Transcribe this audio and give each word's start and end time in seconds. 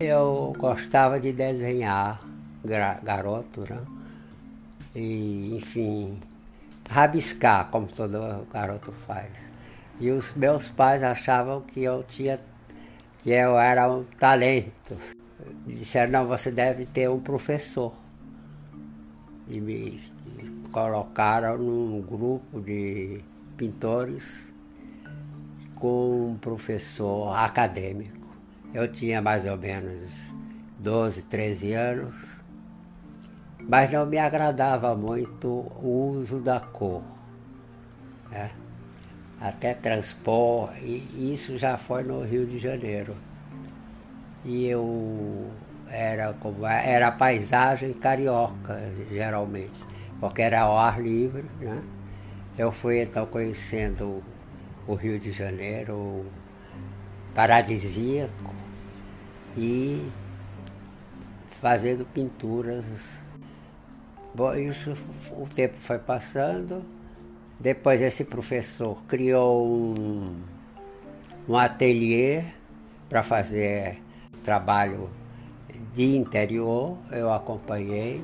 Eu 0.00 0.54
gostava 0.56 1.18
de 1.18 1.32
desenhar, 1.32 2.22
garoto, 3.02 3.62
né? 3.68 3.80
E, 4.94 5.56
enfim, 5.56 6.20
rabiscar, 6.88 7.68
como 7.68 7.88
todo 7.88 8.46
garoto 8.52 8.92
faz. 9.08 9.28
E 9.98 10.08
os 10.12 10.32
meus 10.36 10.68
pais 10.68 11.02
achavam 11.02 11.62
que 11.62 11.82
eu 11.82 12.04
tinha, 12.04 12.38
que 13.24 13.30
eu 13.30 13.58
era 13.58 13.90
um 13.90 14.04
talento. 14.04 14.96
Disseram, 15.66 16.12
não, 16.12 16.26
você 16.28 16.52
deve 16.52 16.86
ter 16.86 17.10
um 17.10 17.18
professor. 17.18 17.92
E 19.48 19.60
me 19.60 20.00
colocaram 20.70 21.58
num 21.58 22.00
grupo 22.02 22.60
de 22.60 23.20
pintores 23.56 24.22
com 25.78 26.32
um 26.32 26.38
professor 26.38 27.32
acadêmico. 27.34 28.28
Eu 28.74 28.90
tinha 28.90 29.22
mais 29.22 29.44
ou 29.44 29.56
menos 29.56 30.10
12, 30.78 31.22
13 31.22 31.72
anos, 31.72 32.14
mas 33.60 33.90
não 33.90 34.04
me 34.04 34.18
agradava 34.18 34.94
muito 34.94 35.48
o 35.48 36.16
uso 36.18 36.40
da 36.40 36.60
cor. 36.60 37.02
Né? 38.30 38.50
Até 39.40 39.72
transpor, 39.72 40.70
e 40.82 41.32
isso 41.32 41.56
já 41.56 41.78
foi 41.78 42.02
no 42.02 42.22
Rio 42.22 42.44
de 42.44 42.58
Janeiro. 42.58 43.16
E 44.44 44.66
eu 44.66 45.50
era 45.88 46.32
como 46.34 46.66
era 46.66 47.10
paisagem 47.12 47.92
carioca, 47.92 48.80
geralmente, 49.08 49.80
porque 50.20 50.42
era 50.42 50.62
ao 50.62 50.76
ar 50.76 51.00
livre, 51.00 51.44
né? 51.60 51.82
Eu 52.56 52.72
fui 52.72 53.02
então 53.02 53.24
conhecendo 53.26 54.22
o 54.88 54.94
Rio 54.94 55.20
de 55.20 55.30
Janeiro 55.30 56.26
paradisíaco 57.34 58.54
e 59.56 60.10
fazendo 61.60 62.04
pinturas. 62.06 62.84
Bom, 64.34 64.54
isso 64.54 64.96
o 65.30 65.46
tempo 65.46 65.76
foi 65.80 65.98
passando. 65.98 66.82
Depois 67.60 68.00
esse 68.00 68.24
professor 68.24 69.00
criou 69.06 69.66
um, 69.66 70.36
um 71.48 71.56
ateliê 71.56 72.44
para 73.08 73.22
fazer 73.22 74.00
trabalho 74.42 75.10
de 75.94 76.16
interior, 76.16 76.96
eu 77.10 77.32
acompanhei. 77.32 78.22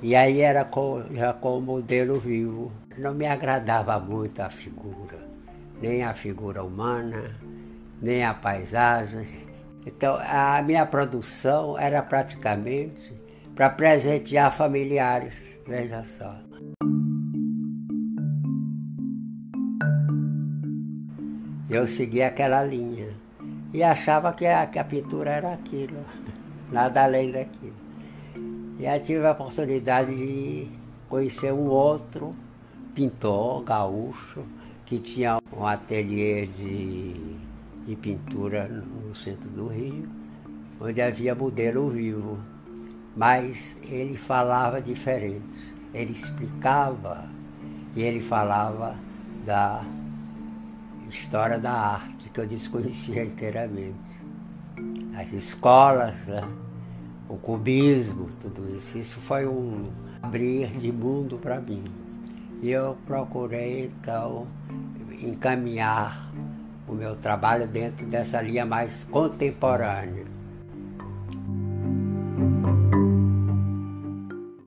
E 0.00 0.14
aí 0.14 0.40
era 0.40 0.64
com, 0.64 1.02
já 1.12 1.32
com 1.32 1.58
o 1.58 1.60
modelo 1.60 2.18
vivo. 2.20 2.72
Não 2.96 3.12
me 3.12 3.26
agradava 3.26 3.98
muito 3.98 4.40
a 4.40 4.48
figura, 4.48 5.18
nem 5.80 6.04
a 6.04 6.14
figura 6.14 6.62
humana, 6.62 7.34
nem 8.00 8.24
a 8.24 8.34
paisagem. 8.34 9.44
Então 9.86 10.16
a 10.20 10.62
minha 10.62 10.86
produção 10.86 11.78
era 11.78 12.02
praticamente 12.02 13.12
para 13.54 13.70
presentear 13.70 14.54
familiares, 14.56 15.34
veja 15.66 16.04
só. 16.18 16.36
Eu 21.68 21.86
segui 21.86 22.22
aquela 22.22 22.62
linha 22.62 23.08
e 23.72 23.82
achava 23.82 24.32
que 24.32 24.46
a, 24.46 24.66
que 24.66 24.78
a 24.78 24.84
pintura 24.84 25.30
era 25.30 25.52
aquilo, 25.54 26.04
nada 26.70 27.04
além 27.04 27.32
daquilo. 27.32 27.74
E 28.78 28.86
aí 28.86 29.00
tive 29.00 29.26
a 29.26 29.32
oportunidade 29.32 30.14
de 30.14 30.68
conhecer 31.08 31.52
um 31.52 31.66
outro 31.66 32.34
pintor 32.94 33.62
gaúcho 33.62 34.44
que 34.86 34.98
tinha 34.98 35.38
um 35.56 35.66
ateliê 35.66 36.46
de, 36.46 37.14
de 37.86 37.96
pintura 37.96 38.68
no 38.68 39.14
centro 39.14 39.48
do 39.50 39.68
Rio, 39.68 40.08
onde 40.80 41.00
havia 41.00 41.34
modelo 41.34 41.88
vivo. 41.88 42.38
Mas 43.16 43.76
ele 43.82 44.16
falava 44.16 44.80
diferente. 44.80 45.72
Ele 45.92 46.12
explicava 46.12 47.28
e 47.94 48.02
ele 48.02 48.20
falava 48.20 48.96
da 49.46 49.84
história 51.08 51.58
da 51.58 51.72
arte, 51.72 52.28
que 52.30 52.40
eu 52.40 52.46
desconhecia 52.46 53.24
inteiramente. 53.24 53.94
As 55.16 55.32
escolas, 55.32 56.16
né? 56.26 56.42
o 57.28 57.36
cubismo, 57.36 58.28
tudo 58.40 58.76
isso. 58.76 58.98
Isso 58.98 59.20
foi 59.20 59.46
um 59.46 59.84
abrir 60.20 60.68
de 60.78 60.90
mundo 60.90 61.38
para 61.38 61.60
mim. 61.60 61.84
E 62.64 62.70
eu 62.70 62.96
procurei, 63.06 63.92
então, 64.00 64.46
encaminhar 65.20 66.32
o 66.88 66.94
meu 66.94 67.14
trabalho 67.14 67.68
dentro 67.68 68.06
dessa 68.06 68.40
linha 68.40 68.64
mais 68.64 69.04
contemporânea. 69.10 70.24